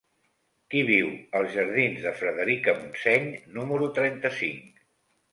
Qui 0.73 0.79
viu 0.85 1.09
als 1.39 1.51
jardins 1.55 1.99
de 2.05 2.13
Frederica 2.21 2.73
Montseny 2.79 3.27
número 3.59 3.91
trenta-cinc? 3.99 4.81